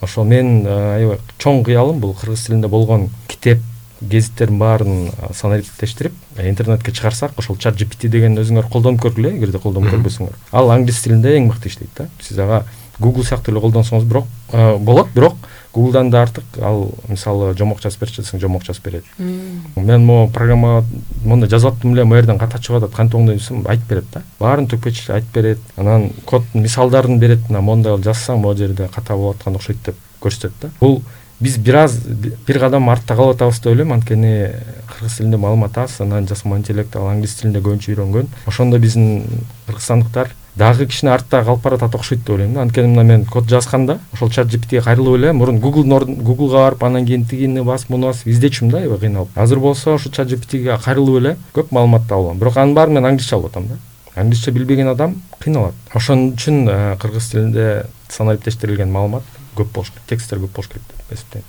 Ошол 0.00 0.28
менин 0.28 0.66
э, 0.66 0.80
аябай 0.98 1.22
чоң 1.38 1.64
кыялым 1.64 2.00
бул 2.00 2.14
кыргыз 2.14 2.46
тилинде 2.48 2.68
болгон 2.68 3.08
китеп 3.28 3.62
гезиттердин 4.00 4.58
баарын 4.58 5.10
санариптештирип 5.32 6.12
интернетке 6.42 6.92
чыгарсак 6.92 7.38
ошол 7.38 7.56
чат 7.56 7.76
gpt 7.80 8.08
дегенди 8.08 8.42
өзүңөр 8.42 8.70
колдонуп 8.70 9.04
көргүлө 9.06 9.36
эгерде 9.38 9.58
колдонуп 9.58 9.94
көрбөсөңөр 9.94 10.38
ал 10.52 10.72
англис 10.74 11.02
тилинде 11.02 11.36
эң 11.38 11.50
мыкты 11.50 11.68
иштейт 11.68 11.94
да. 11.96 12.08
Сиз 12.20 12.38
ага 12.38 12.64
google 13.00 13.24
сыяктуу 13.26 13.54
эле 13.54 13.60
колдонсоңуз 13.60 14.04
бирок 14.06 14.26
болот 14.52 15.08
бирок 15.14 15.34
гуглдан 15.74 16.10
да 16.10 16.22
артык. 16.22 16.44
Ал 16.62 16.92
мисалы 17.08 17.54
жомок 17.58 17.80
жазып 17.82 18.04
берчи 18.04 18.22
десең 18.22 18.40
жомок 18.40 18.62
жазып 18.62 18.84
берет. 18.84 19.04
Мен 19.18 20.04
могу 20.06 20.30
программа 20.32 20.84
мондай 21.24 21.50
жазып 21.50 21.72
аттым 21.72 21.94
эле 21.94 22.04
могу 22.04 22.20
жерден 22.20 22.38
ката 22.38 22.58
чыгып 22.58 22.84
атат 22.84 22.94
кантип 22.94 23.18
оңдойм 23.18 23.38
десем 23.38 23.64
айтып 23.66 23.88
берет 23.88 24.06
да. 24.14 24.22
Баарын 24.38 24.68
төкпөй 24.70 24.94
айтып 25.16 25.34
берет. 25.34 25.58
Анан 25.76 26.12
коддун 26.24 26.62
мисалдарын 26.62 27.18
берет. 27.18 27.48
Мына 27.48 27.60
моундай 27.60 27.98
жазсаң 27.98 28.38
могу 28.38 28.56
жерде 28.58 28.88
ката 28.94 29.16
болуп 29.16 29.40
атканы 29.40 29.58
окшойт 29.58 29.82
деп 29.84 29.98
көрсөтөт 30.22 30.52
да. 30.62 30.70
Бул 30.80 31.02
биз 31.40 31.58
бир 31.58 31.74
аз 31.74 31.98
бир 32.46 32.58
кадам 32.60 32.88
артта 32.88 33.16
калып 33.16 33.36
атабыз 33.36 33.60
деп 33.60 33.72
ойлойм. 33.72 33.92
Анткени 33.92 34.50
кыргыз 34.88 35.16
тилинде 35.18 35.36
маалымат 35.36 35.78
аз 35.78 36.00
анан 36.00 36.26
жасалма 36.26 36.58
интеллект 36.58 36.96
ал 36.96 37.08
англис 37.08 37.34
тилинде 37.34 37.60
көбүнчө 37.60 37.94
үйрөнгөн. 37.94 38.28
Ошондо 38.46 38.78
биздин 38.78 39.24
кыргызстандыктар 39.66 40.30
дагы 40.56 40.86
кичине 40.86 41.10
артта 41.10 41.42
калып 41.44 41.62
баратат 41.62 41.94
окшойт 41.94 42.20
деп 42.20 42.30
ойлойм 42.30 42.54
да. 42.54 42.62
Анткени 42.62 42.88
мына 42.88 43.02
мен 43.02 43.24
код 43.24 43.48
жазганда 43.48 43.98
ошол 44.12 44.30
чат 44.30 44.48
gptге 44.48 44.82
кайрылып 44.82 45.16
эле 45.18 45.32
мурун 45.32 45.58
гуглдун 45.58 45.92
ордуна 45.92 46.22
гуглга 46.22 46.58
барып 46.68 46.84
анан 46.84 47.06
кийин 47.06 47.24
тигини 47.26 47.62
басып 47.62 47.90
муну 47.90 48.06
басып 48.06 48.28
издечүмүн 48.28 48.70
да 48.70 48.78
аябай 48.78 48.98
кыйналып. 48.98 49.28
Азыр 49.34 49.58
болсо 49.58 49.94
ошо 49.94 50.10
чат 50.10 50.28
gptге 50.28 50.78
кайрылып 50.84 51.20
эле 51.20 51.36
көп 51.54 51.74
маалыматты 51.74 52.14
алып 52.14 52.28
алам 52.28 52.38
бирок 52.38 52.56
анын 52.56 52.74
баарын 52.74 52.94
мен 52.94 53.04
англисче 53.04 53.34
алып 53.34 53.50
атам 53.50 53.66
да. 53.66 53.78
Англисче 54.14 54.52
билбеген 54.52 54.88
адам 54.88 55.16
кыйналат. 55.40 55.74
Ошон 55.92 56.30
үчүн 56.34 56.68
э, 56.68 56.96
кыргыз 57.02 57.32
тилинде 57.32 57.86
санариптештирилген 58.08 58.92
маалымат 58.92 59.22
көп 59.56 59.72
болуш 59.74 59.90
керек 59.94 60.08
тексттер 60.14 60.44
көп 60.44 60.56
болуш 60.58 60.72
керек 60.72 60.88
деп 60.90 61.18
эсептейм. 61.18 61.44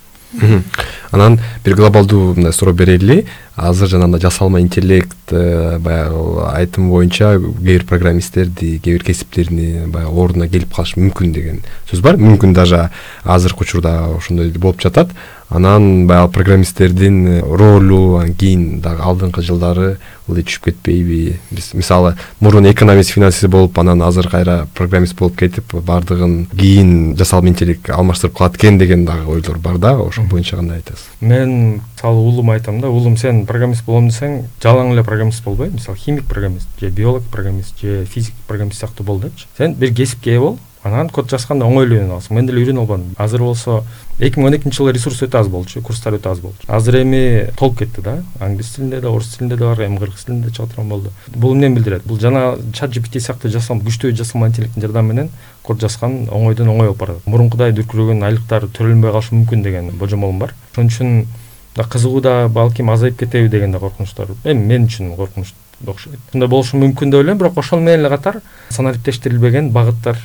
Анан 1.12 1.40
бир 1.64 1.76
глобалдуу 1.76 2.34
мындай 2.36 2.54
суроо 2.54 2.74
берели. 2.74 3.26
Азыр 3.56 3.88
жанагындай 3.88 4.22
жасалма 4.22 4.60
интеллект 4.60 5.32
э, 5.32 5.78
баягы 5.80 6.44
айтымы 6.52 6.90
боюнча 6.92 7.38
кээ 7.38 7.54
бир 7.62 7.86
программисттерди 7.86 8.80
кээ 8.80 8.98
бир 8.98 9.04
кесиптерни 9.06 9.86
баягы 9.86 10.12
ордуна 10.12 10.50
келип 10.50 10.74
калышы 10.76 11.00
мүмкүн 11.00 11.32
деген 11.32 11.62
сөз 11.90 12.02
бар. 12.04 12.18
Мүмкүн 12.20 12.54
даже 12.54 12.90
азыркы 13.24 13.64
учурда 13.64 14.12
ошондой 14.18 14.52
болуп 14.52 14.82
жатат 14.82 15.14
анан 15.50 16.08
баягы 16.08 16.32
программисттердин 16.34 17.42
ролу 17.42 18.24
кийин 18.38 18.82
дагы 18.82 19.04
алдыңкы 19.06 19.44
жылдары 19.46 19.98
ылдый 20.28 20.44
түшүп 20.44 20.72
кетпейби. 20.72 21.40
Биз 21.52 21.74
мисалы 21.78 22.16
мурун 22.40 22.66
экономист 22.66 23.14
финансист 23.14 23.48
болуп 23.54 23.78
анан 23.78 24.02
азыр 24.02 24.28
кайра 24.30 24.68
программист 24.74 25.16
болуп 25.20 25.38
кетип 25.38 25.74
баардыгын 25.74 26.48
кийин 26.58 27.16
жасалма 27.16 27.50
интеллект 27.50 27.90
алмаштырып 27.90 28.38
калат 28.38 28.58
экен 28.58 28.80
деген 28.80 29.06
дагы 29.06 29.30
ойлор 29.32 29.60
бар 29.60 29.78
да 29.78 29.96
ошол 30.02 30.26
боюнча 30.26 30.56
кандай 30.56 30.78
айтасыз? 30.78 31.06
Мен 31.22 31.82
мисалы 31.94 32.18
уулума 32.18 32.54
айтам 32.54 32.82
да 32.82 32.90
уулум 32.90 33.18
сен 33.18 33.46
программист 33.46 33.86
болом 33.86 34.10
десең 34.10 34.46
жалаң 34.64 34.94
эле 34.94 35.04
программист 35.04 35.44
болбой. 35.44 35.70
Мисалы 35.70 35.98
химик 35.98 36.26
программист 36.26 36.68
же 36.80 36.90
биолог 36.90 37.24
программист 37.24 37.80
же 37.82 38.06
физик 38.06 38.34
программист 38.48 38.80
сыяктуу 38.80 39.06
бол 39.06 39.20
депчи 39.20 39.46
сен 39.58 39.76
бир 39.76 39.94
кесипке 39.94 40.32
ээ 40.32 40.40
бол 40.40 40.58
анан 40.86 41.10
код 41.10 41.30
жазганда 41.32 41.66
оңой 41.66 41.88
эле 41.88 41.98
үйрөнүп 41.98 42.14
аласың. 42.14 42.36
Мен 42.38 42.46
деле 42.46 42.62
үйрөнүп 42.62 42.84
албадым. 42.84 43.16
Азыр 43.18 43.42
болсо 43.42 43.82
эки 44.20 44.38
миң 44.38 44.48
он 44.52 44.58
экинчи 44.58 44.78
жылы 44.78 44.94
ресурс 44.94 45.24
өтө 45.26 45.40
аз 45.42 45.48
болчу 45.50 45.82
курстар 45.82 46.14
өтө 46.20 46.30
аз 46.32 46.40
болчу. 46.44 46.62
Азыр 46.68 47.00
эми 47.02 47.50
толуп 47.58 47.80
кетти 47.80 48.02
да. 48.06 48.20
Англис 48.40 48.76
тилинде 48.76 49.02
да 49.02 49.10
орус 49.10 49.34
тилинде 49.34 49.58
да 49.58 49.72
бар 49.72 49.82
эми 49.88 49.98
кыргыз 49.98 50.26
тилинде 50.26 50.52
чыга 50.52 50.68
турган 50.68 50.90
болду. 50.90 51.12
Бул 51.36 51.56
эмнени 51.56 51.76
билдирет? 51.76 52.06
Бул 52.06 52.20
жана 52.20 52.58
чат 52.74 52.92
gpt 52.94 53.20
сыяктуу 53.20 53.52
жасалма 53.52 53.84
күчтүү 53.84 54.14
жасалма 54.14 54.52
интеллекттин 54.52 54.86
жардамы 54.86 55.14
менен 55.14 55.32
код 55.64 55.82
жазган 55.82 56.28
оңойдон 56.30 56.70
оңой 56.70 56.92
болуп 56.92 57.00
баратат 57.02 57.26
мурункудай 57.26 57.74
дүркүрөгөн 57.74 58.22
айлыктар 58.30 58.70
төлөнбөй 58.70 59.12
калышы 59.12 59.34
мүмкүн 59.34 59.64
деген 59.66 59.90
божомолум 59.98 60.40
бар. 60.40 60.54
Ошон 60.74 60.92
үчүн 60.94 61.26
кызыгуу 61.76 62.22
да 62.22 62.48
балким 62.48 62.90
азайып 62.90 63.18
кетеби 63.20 63.50
деген 63.50 63.72
да 63.72 63.80
коркунучтар. 63.80 64.28
Эми 64.46 64.66
мен 64.66 64.86
үчүн 64.86 65.16
коркунуч 65.16 65.54
окшойт 65.86 66.20
ушундай 66.30 66.50
болушу 66.50 66.78
мүмкүн 66.78 67.12
деп 67.12 67.20
ойлойм 67.20 67.38
бирок 67.38 67.58
ошону 67.58 67.84
менен 67.84 68.06
эле 68.06 68.10
катар 68.10 68.42
санариптештирилбеген 68.70 69.72
багыттар 69.76 70.18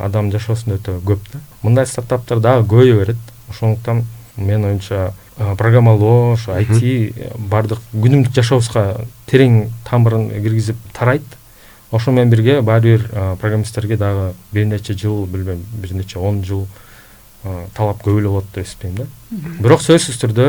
адам 0.00 0.32
жашоосунда 0.32 0.78
өтө 0.80 0.98
көп 1.04 1.20
да. 1.32 1.40
Мындай 1.62 1.86
стартаптар 1.86 2.40
дагы 2.40 2.66
көбөйө 2.68 2.98
берет. 2.98 3.16
Ошондуктан 3.48 4.04
менин 4.36 4.64
оюмча 4.64 5.12
программалоо 5.36 6.32
ошо 6.32 6.52
айти 6.52 7.14
баардык 7.38 7.78
күнүмдүк 7.94 8.34
жашообузга 8.34 9.04
терең 9.30 9.68
тамырын 9.88 10.30
киргизип 10.42 10.76
тарайт. 10.92 11.24
Ошо 11.90 12.10
менен 12.10 12.30
бирге 12.30 12.60
баары 12.60 12.98
бир 12.98 13.08
программисттерге 13.40 13.96
дагы 13.96 14.32
бир 14.52 14.66
нече 14.66 14.94
жыл 14.94 15.26
билбейм 15.26 15.64
бир 15.72 15.94
нече 15.94 16.18
он 16.18 16.42
жыл 16.44 16.66
талап 17.74 18.02
көп 18.02 18.18
эле 18.18 18.28
болот 18.28 18.44
деп 18.54 18.66
эсептейм 18.66 18.96
да. 18.96 19.06
Бирок 19.62 19.80
сөзсүз 19.80 20.18
түрдө 20.20 20.48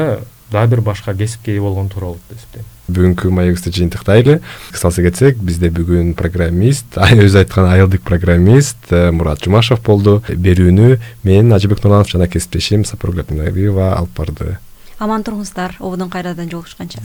дагы 0.52 0.76
бир 0.76 0.82
башка 0.82 1.14
кесипке 1.14 1.56
ээ 1.56 1.62
болгон 1.62 1.90
туура 1.90 2.14
болот 2.14 2.22
деп 2.30 2.40
эсептейм 2.40 2.66
бүгүнкү 2.90 3.30
маегибизди 3.34 3.74
жыйынтыктайлы 3.76 4.40
кысаласа 4.72 5.04
кетсек 5.06 5.38
бизде 5.38 5.70
бүгүн 5.74 6.14
программист 6.18 6.98
өзү 7.26 7.44
айткан 7.44 7.70
айылдык 7.70 8.02
программист 8.08 8.90
э, 8.90 9.12
мурат 9.12 9.44
жумашев 9.46 9.84
болду. 9.86 10.20
Берүүнү 10.30 10.98
мен 11.24 11.54
ажыбек 11.54 11.84
нурланов 11.84 12.10
жана 12.10 12.28
кесиптешим 12.28 12.86
сапаргүл 12.86 13.24
абдинабиева 13.26 13.94
алып 13.98 14.18
барды. 14.18 14.58
Аман 15.00 15.24
туруңуздар. 15.24 15.78
Ободон 15.80 16.10
кайрадан 16.12 16.50
жолугушканча. 16.52 17.00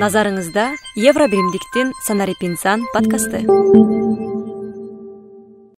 Назарыңызда 0.00 0.72
евробиримдиктин 0.98 1.94
санарип 2.08 2.42
инсан 2.42 2.82
подкасты 2.92 3.44